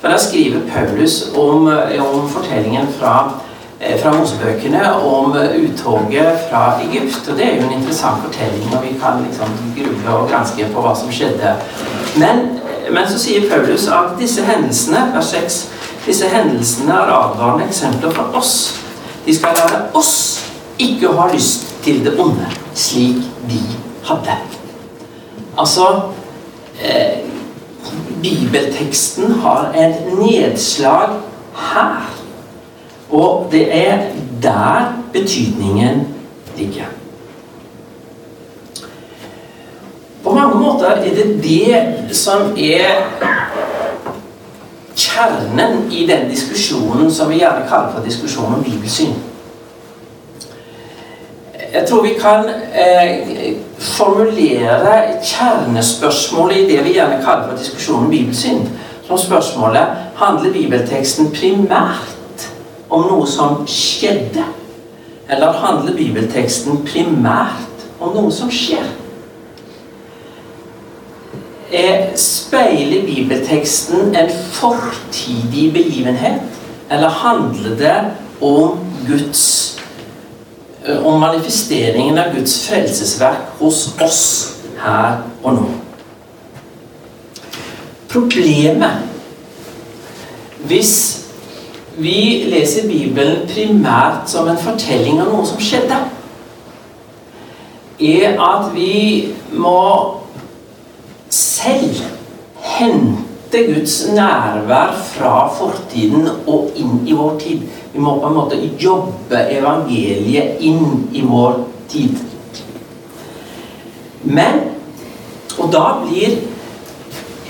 [0.00, 1.66] For Da skriver Paulus om,
[2.00, 3.32] om fortellingen fra,
[3.80, 7.28] eh, fra Mosebøkene om uttoget fra Egypt.
[7.28, 10.80] Og Det er jo en interessant fortelling, og vi kan liksom gruble og granske på
[10.80, 11.56] hva som skjedde.
[12.16, 15.58] Men men så sier Paulus at disse hendelsene vers 6,
[16.06, 18.54] disse hendelsene er advarende eksempler for oss.
[19.26, 20.14] De skal lære oss
[20.82, 23.62] ikke å ha lyst til det onde, slik de
[24.08, 24.51] hadde.
[25.58, 26.00] Altså
[26.84, 27.18] eh,
[28.22, 31.08] Bibelteksten har et nedslag
[31.54, 32.18] her.
[33.10, 33.98] Og det er
[34.42, 36.14] der betydningen
[36.56, 36.84] ligger.
[40.22, 43.10] På mange måter er det det som er
[44.96, 49.14] kjernen i den diskusjonen som vi gjerne kaller for diskusjonen om bibelsyn.
[51.72, 58.10] Jeg tror vi kan eh, formulere kjernespørsmålet i det vi gjerne kaller for diskusjonen om
[58.10, 58.64] bibelsyn,
[59.06, 62.46] som spørsmålet handler bibelteksten primært
[62.92, 64.44] om noe som skjedde,
[65.30, 68.86] eller handler bibelteksten primært om noe som skjer?
[71.72, 76.42] Er, speiler bibelteksten en fortidig begivenhet,
[76.92, 77.96] eller handler det
[78.44, 79.71] om Guds eh,
[81.04, 84.22] om manifesteringen av Guds frelsesverk hos oss
[84.82, 85.68] her og nå?
[88.12, 89.08] Problemet
[90.66, 90.94] hvis
[91.98, 95.98] vi leser Bibelen primært som en fortelling av noe som skjedde,
[98.02, 99.82] er at vi må
[101.32, 102.00] selv
[102.62, 107.64] hente Guds nærvær fra fortiden og inn i vår tid.
[107.92, 111.58] Vi må på en måte jobbe evangeliet inn i vår
[111.92, 112.16] tid.
[114.24, 114.72] Men
[115.58, 116.38] Og da blir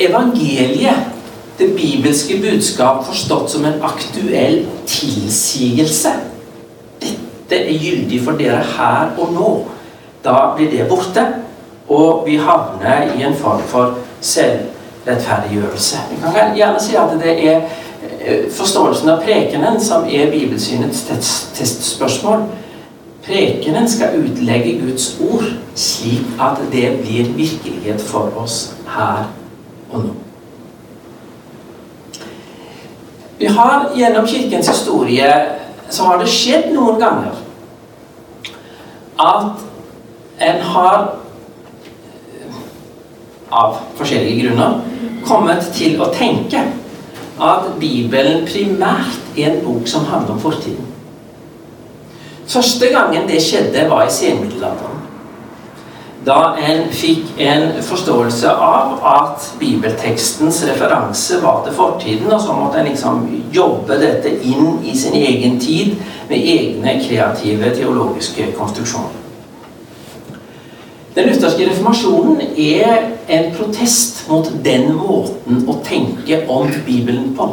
[0.01, 1.09] evangeliet,
[1.59, 6.11] det bibelske budskap, forstått som en aktuell tilsigelse.
[7.03, 9.51] Dette er gyldig for dere her og nå.
[10.25, 11.27] Da blir det borte.
[11.93, 13.99] Og vi havner i en form for
[15.05, 15.97] selvrettferdiggjørelse.
[16.11, 17.61] Vi kan gjerne si at det er
[18.21, 21.05] eh, forståelsen av prekenen, som er bibelsynets
[21.55, 22.47] testspørsmål.
[23.27, 29.31] Prekenen skal utlegge Guds ord slik at det blir virkelighet for oss her
[29.93, 30.11] og nå.
[33.39, 35.31] Vi har Gjennom Kirkens historie
[35.91, 37.39] så har det skjedd noen ganger
[39.23, 39.63] at
[40.43, 41.09] en har
[43.53, 44.92] av forskjellige grunner
[45.27, 46.65] kommet til å tenke
[47.43, 50.89] at Bibelen primært er en bok som handler om fortiden.
[52.47, 54.99] Første gangen det skjedde, var i senmiddelalderen.
[56.27, 62.79] Da en fikk en forståelse av at bibeltekstens referanse var til fortiden, og så måtte
[62.79, 65.97] en liksom jobbe dette inn i sin egen tid
[66.29, 69.22] med egne kreative teologiske konstruksjoner.
[71.15, 77.49] Den lutherske reformasjonen er en protest mot den måten å tenke om Bibelen på.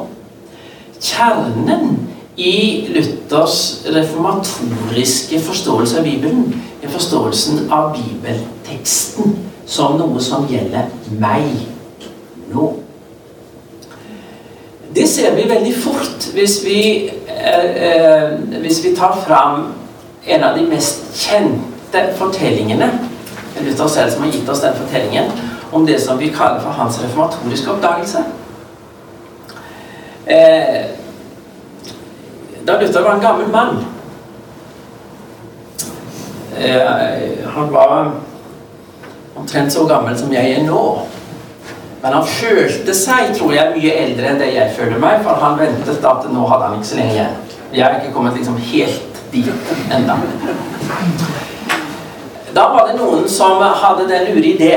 [1.00, 1.98] Kjernen
[2.40, 3.58] i Luthers
[3.92, 9.36] reformatoriske forståelse av Bibelen er forståelsen av bibelteksten
[9.68, 10.88] som noe som gjelder
[11.20, 11.52] meg
[12.54, 12.70] nå.
[14.96, 16.80] Det ser vi veldig fort hvis vi,
[17.28, 19.74] eh, eh, hvis vi tar fram
[20.26, 23.09] en av de mest kjente fortellingene
[23.66, 25.32] Luther selv som har gitt oss den fortellingen
[25.72, 28.24] om det som vi kaller for hans reformatoriske oppdagelse.
[30.26, 30.86] Eh,
[32.66, 33.86] da Luther var en gammel mann
[36.58, 38.12] eh, Han var
[39.36, 40.84] omtrent så gammel som jeg er nå.
[42.02, 45.58] Men han følte seg, tror jeg, mye eldre enn det jeg føler meg, for han
[45.60, 47.38] ventet at nå hadde han ikke så lenge igjen.
[47.74, 49.52] Jeg er ikke kommet liksom helt dit
[49.92, 50.16] ennå.
[52.56, 54.74] Da var det noen som hadde den lure idé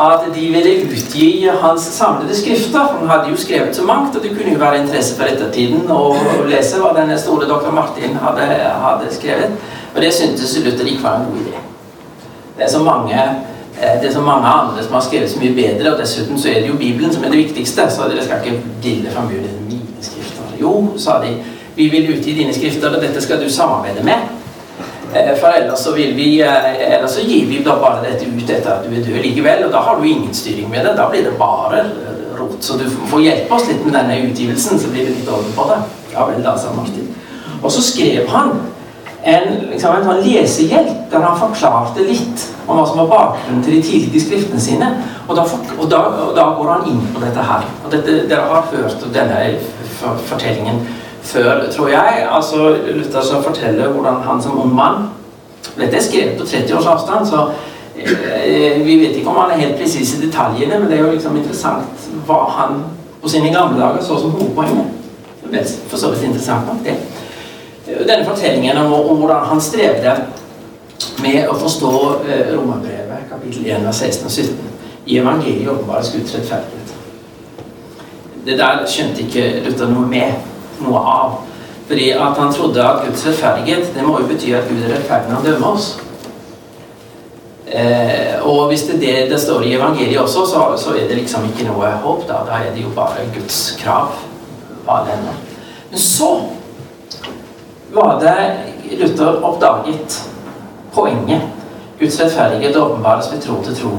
[0.00, 2.96] at de ville utgi hans samlede skrifter.
[2.98, 6.14] Han hadde jo skrevet så mangt, og det kunne jo være interesse for ettertiden å
[6.48, 8.46] lese hva denne store doktor Martin hadde,
[8.84, 9.58] hadde skrevet.
[9.94, 11.62] Og det syntes Luther ikke var en god idé.
[12.56, 15.54] Det er så mange eh, det er så mange andre som har skrevet så mye
[15.56, 17.90] bedre, og dessuten så er det jo Bibelen som er det viktigste.
[17.90, 20.54] Så dere skal ikke dille fram mine skrifter.
[20.60, 21.34] Jo, sa de,
[21.76, 24.39] vi vil utgi dine skrifter, og dette skal du samarbeide med.
[25.14, 28.50] Eh, for ellers så, vil vi, eh, ellers så gir vi da bare dette ut
[28.50, 30.96] etter at du er død likevel, og da har du ingen styring med det.
[30.96, 31.84] Da blir det bare
[32.38, 32.62] rot.
[32.62, 35.66] Så du får hjelpe oss litt med denne utgivelsen, så blir det litt orden på
[35.72, 35.80] det.
[36.14, 36.70] Ja vel, da, sa.
[37.62, 38.54] Og så skrev han
[39.22, 43.76] en, liksom, en sånn lesehjelp der han forklarte litt om hva som var bakgrunnen til
[43.76, 44.94] de tidlige skriftene sine.
[45.26, 45.44] Og da,
[45.76, 47.66] og, da, og da, går han inn på dette her.
[47.84, 49.42] Og dette, Dere har hørt denne
[50.30, 50.84] fortellingen
[51.22, 52.28] før, tror jeg.
[52.30, 55.08] altså Luther forteller hvordan han som ung mann
[55.76, 57.50] Dette er skrevet på 30 års avstand, så
[57.96, 61.12] eh, vi vet ikke om han er helt presis i detaljene, men det er jo
[61.12, 62.82] liksom interessant hva han
[63.22, 64.96] på sine gamle dager så som hovedpoenget.
[65.88, 66.96] For så vidt interessant nok, det.
[68.08, 70.16] Denne fortellingen om, om hvordan han strevde
[71.22, 71.94] med å forstå
[72.28, 74.54] eh, Romerbrevet, kapittel 1, 16 og 17,
[75.06, 76.94] i evangeliet åpenbares Guds rettferdighet.
[78.46, 80.49] Det der skjønte ikke Luther noe med
[80.84, 81.40] noe av.
[81.90, 85.30] Fordi at han trodde at Guds rettferdighet det må jo bety at Gud er rettferdig
[85.30, 85.88] når han dømmer oss.
[87.70, 91.16] Eh, og hvis det er det det står i evangeliet også, så, så, er det
[91.16, 92.26] liksom ikke noe håp.
[92.28, 94.14] Da Da er det jo bare Guds krav.
[94.88, 95.34] Alene.
[95.90, 96.30] Men så
[97.92, 100.22] var det Luther oppdaget
[100.94, 101.42] poenget.
[102.00, 103.90] Guds rettferdighet åpenbares ved tro til tro.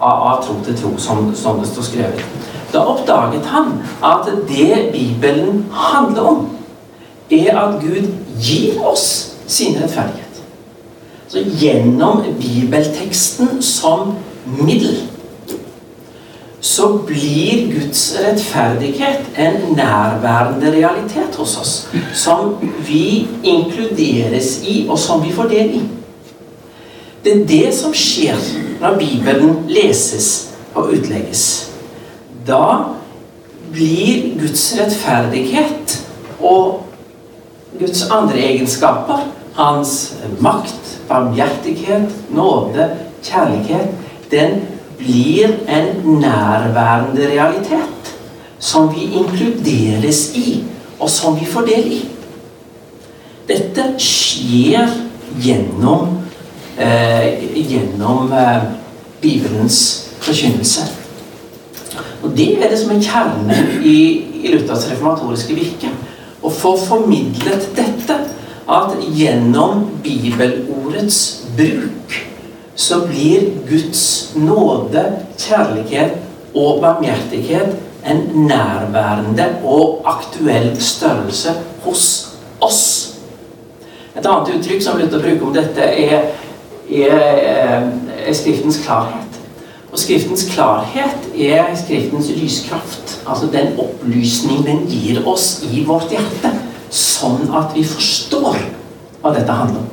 [0.00, 2.24] Av, av tro til tro, som, som det står skrevet.
[2.72, 3.72] Da oppdaget han
[4.04, 6.48] at det Bibelen handler om,
[7.30, 8.08] er at Gud
[8.40, 10.42] gir oss sin rettferdighet.
[11.28, 14.96] Så gjennom bibelteksten som middel
[16.62, 21.88] så blir Guds rettferdighet en nærværende realitet hos oss.
[22.14, 22.54] Som
[22.86, 25.82] vi inkluderes i, og som vi får del i.
[27.24, 28.38] Det er det som skjer
[28.80, 31.71] når Bibelen leses og utlegges
[32.46, 32.94] da
[33.72, 35.98] blir Guds rettferdighet
[36.40, 36.82] og
[37.78, 39.24] Guds andre egenskaper,
[39.56, 42.88] hans makt, barmhjertighet, nåde,
[43.24, 43.88] kjærlighet,
[44.30, 44.62] den
[44.98, 48.14] blir en nærværende realitet
[48.58, 50.62] som vi inkluderes i,
[51.00, 52.00] og som vi får del i.
[53.48, 54.92] Dette skjer
[55.42, 56.18] gjennom,
[56.78, 58.62] eh, gjennom eh,
[59.20, 61.01] Bibelens forkynnelse.
[62.22, 63.98] Og Det er det som er kjernen i,
[64.42, 65.92] i Luthers reformatoriske virke.
[66.42, 68.18] Å få formidlet dette.
[68.72, 71.18] At gjennom bibelordets
[71.58, 72.14] bruk
[72.78, 75.02] så blir Guds nåde,
[75.38, 76.14] kjærlighet
[76.54, 77.74] og barmhjertighet
[78.06, 82.06] en nærværende og aktuell størrelse hos
[82.60, 82.82] oss.
[84.16, 86.32] Et annet uttrykk som Luther bruker om dette, er,
[86.90, 87.90] er, er
[88.26, 89.21] eh, Skriftens klarhet.
[89.92, 93.18] Og Skriftens klarhet er Skriftens lyskraft.
[93.28, 96.52] Altså den opplysning den gir oss i vårt hjerte,
[96.92, 98.56] sånn at vi forstår
[99.20, 99.90] hva dette handler om.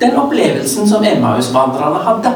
[0.00, 2.34] Den opplevelsen som Emmaus-vandrerne hadde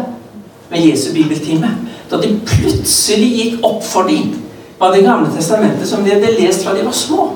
[0.70, 1.70] med Jesu bibeltime,
[2.10, 4.34] da de plutselig gikk opp for dem
[4.74, 7.28] hva Det gamle testamentet som de hadde lest fra de var små.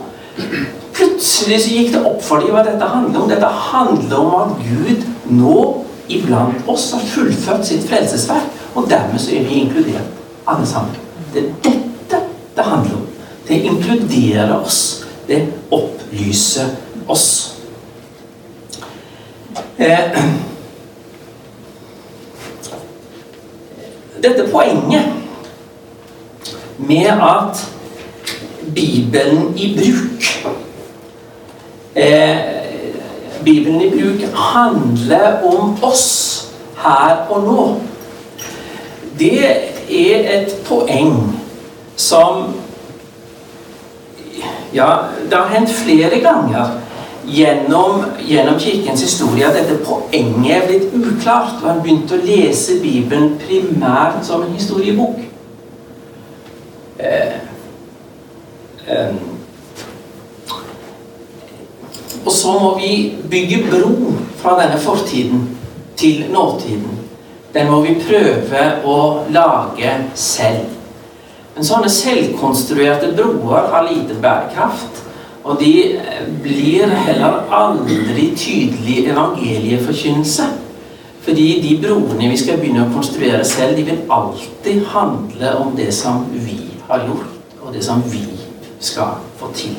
[0.92, 3.28] Plutselig så gikk det opp for dem hva dette handler om.
[3.30, 5.58] Dette handler om at Gud nå
[6.12, 8.57] iblant oss har fullført sitt frelsesverk.
[8.78, 10.10] Og dermed så er vi inkludert,
[10.46, 10.94] alle sammen.
[11.34, 12.20] Det er dette
[12.56, 13.06] det handler om.
[13.48, 15.06] Det inkluderer oss.
[15.28, 16.68] Det opplyser
[17.08, 17.56] oss.
[19.78, 20.22] Eh,
[24.22, 25.04] dette poenget
[26.78, 27.66] med at
[28.74, 30.48] Bibelen i bruk
[31.94, 32.38] eh,
[33.44, 37.80] Bibelen i bruk handler om oss her og nå
[39.18, 39.44] det
[39.90, 41.20] er et poeng
[41.96, 42.54] som
[44.74, 44.86] Ja,
[45.30, 46.74] det har hendt flere ganger
[47.28, 51.56] gjennom, gjennom Kirkens historie at dette poenget er blitt uklart.
[51.62, 55.22] Og han begynte å lese Bibelen primært som en historiebok.
[56.98, 57.34] Eh,
[58.88, 59.16] eh,
[62.24, 62.92] og så må vi
[63.30, 65.48] bygge bro fra denne fortiden
[65.96, 66.97] til nåtiden.
[67.54, 68.98] Den må vi prøve å
[69.32, 70.74] lage selv.
[71.54, 75.04] Men sånne selvkonstruerte broer har lite bærekraft.
[75.48, 75.72] Og de
[76.44, 80.48] blir heller aldri tydelig evangelieforkynnelse.
[81.24, 85.90] Fordi de broene vi skal begynne å konstruere selv, de vil alltid handle om det
[85.94, 88.22] som vi har gjort, og det som vi
[88.80, 89.74] skal få til.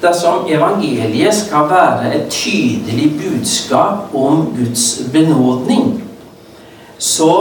[0.00, 6.09] Dersom evangeliet skal være et tydelig budskap om Guds benådning,
[7.00, 7.34] så,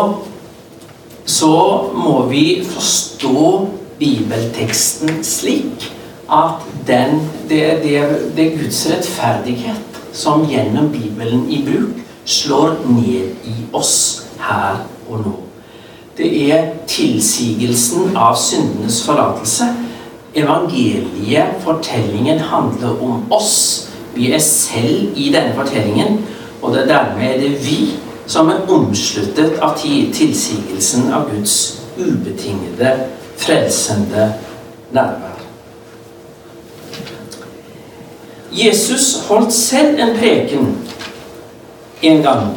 [1.26, 1.56] så
[1.94, 3.68] må vi forstå
[4.00, 5.90] bibelteksten slik
[6.32, 7.98] at den, det, det,
[8.38, 12.00] det er Guds rettferdighet som gjennom Bibelen i bruk
[12.30, 15.36] slår ned i oss her og nå.
[16.18, 19.70] Det er tilsigelsen av syndenes forlatelse.
[20.36, 23.90] Evangeliet, fortellingen, handler om oss.
[24.16, 26.20] Vi er selv i denne fortellingen,
[26.62, 27.80] og dermed er det vi
[28.30, 29.74] som er omsluttet av
[30.14, 31.56] tilsigelsen av Guds
[31.98, 32.92] ubetingede,
[33.38, 34.34] frelsende
[34.94, 35.40] nærvær.
[38.54, 40.70] Jesus holdt selv en preken
[42.02, 42.48] en gang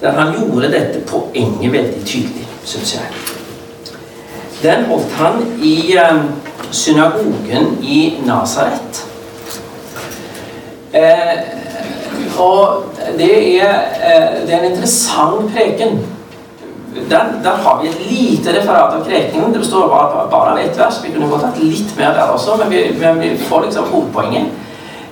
[0.00, 3.06] der han gjorde dette poenget veldig tydelig, syns jeg.
[4.62, 6.24] Den holdt han i eh,
[6.70, 9.06] synagogen i Nasaret.
[10.92, 11.55] Eh,
[12.38, 12.84] og
[13.18, 15.98] det er, eh, det er en interessant preken.
[17.10, 19.52] Der, der, har vi et lite referat av prekenen.
[19.52, 21.00] Det består bare, bare av ett vers.
[21.04, 24.46] Vi kunne godt hatt litt mer der også, men vi, men vi får liksom hovedpoenget.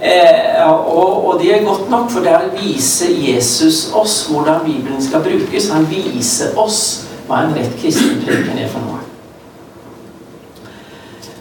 [0.00, 5.20] Eh, og, og, det er godt nok, for der viser Jesus oss hvordan Bibelen skal
[5.20, 5.70] brukes.
[5.70, 9.00] Han viser oss hva en rett kristen preken er for noe.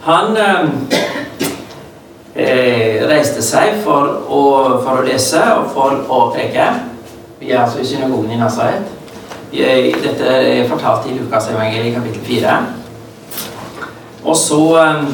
[0.03, 1.49] Han eh,
[2.36, 4.41] eh, reiste seg for å,
[4.84, 6.69] for å, lese og for å preke.
[7.39, 8.89] Vi er altså i synagogen i Nazaret.
[9.53, 12.57] Dette er fortalt i Lukasevangeliet kapittel 4.
[14.23, 15.05] Og så eh,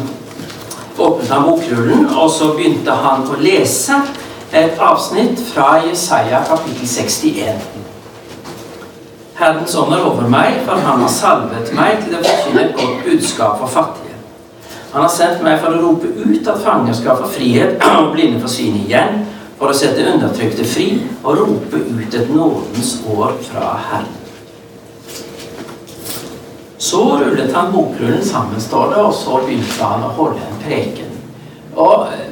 [0.99, 3.97] åpnet han bokrullen, og så begynte han å lese
[4.53, 7.67] et avsnitt fra Jesaja kapittel 61.
[9.39, 13.05] Herrens ånd er over meg, for han har salvet meg til å forkynne et godt
[13.05, 14.08] budskap for fattige.
[14.93, 18.41] Han har sendt meg for å rope ut at fanger skal få frihet, og blinde
[18.41, 19.21] få syn igjen,
[19.59, 20.87] for å sette undertrykte fri
[21.19, 24.15] og rope ut et nådens år fra Herren.
[26.79, 31.11] Så rullet han bokrullen sammen, står det, og så begynte han å holde en preken.
[31.75, 32.29] Og eh,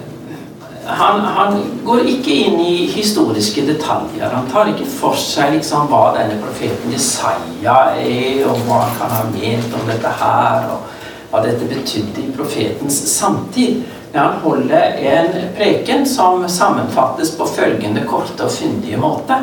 [0.88, 4.32] han, han, går ikke inn i historiske detaljer.
[4.32, 9.18] Han tar ikke for seg liksom hva denne profeten Jesaja er, og hva han kan
[9.18, 10.72] ha ment om dette her.
[10.72, 10.97] og
[11.32, 13.84] hva dette betydde i profetens samtid.
[14.14, 19.42] Han holder en preken som sammenfattes på følgende korte og fyndige måte.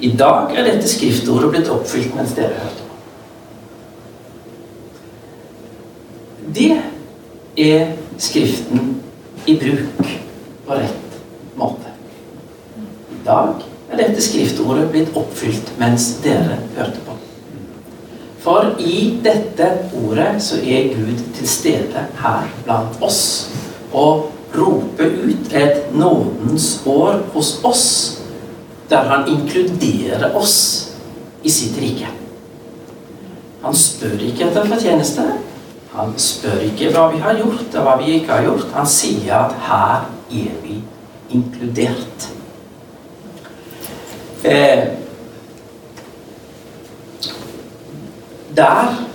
[0.00, 2.92] I dag er dette skriftordet blitt oppfylt mens dere hørte på.
[6.54, 6.72] Det
[7.60, 9.02] er Skriften
[9.46, 10.10] i bruk
[10.66, 11.16] på rett
[11.58, 11.90] måte.
[13.10, 17.16] I dag er dette skriftordet blitt oppfylt mens dere hørte på.
[18.44, 19.66] For i dette
[19.96, 23.22] ordet så er Gud til stede her blant oss.
[23.92, 27.86] Og roper ut et nådens år hos oss,
[28.90, 30.58] der han inkluderer oss
[31.42, 32.10] i sitt rike.
[33.64, 35.24] Han spør ikke etter fortjeneste.
[35.94, 38.68] Han spør ikke hva vi har gjort, og hva vi ikke har gjort.
[38.74, 40.82] Han sier at her er vi
[41.32, 42.28] inkludert.
[44.44, 45.03] Eh,
[48.56, 49.06] der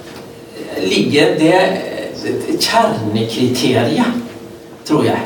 [0.84, 4.06] ligger det kjernekriteriet,
[4.86, 5.22] tror jeg,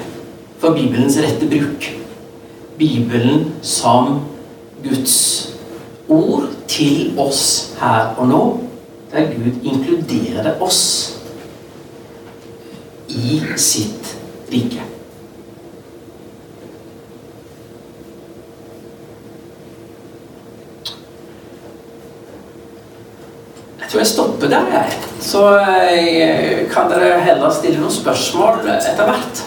[0.59, 1.89] for Bibelens rette bruk.
[2.77, 4.19] Bibelen som
[4.83, 5.49] Guds
[6.09, 8.43] ord til oss her og nå,
[9.11, 10.81] der Gud inkluderer oss
[13.09, 14.15] i sitt
[14.51, 14.92] rike.
[23.93, 24.93] Tror jeg stopper der, jeg.
[25.21, 25.41] Så
[25.93, 29.41] eh, kan dere heller stille noen spørsmål etter hvert.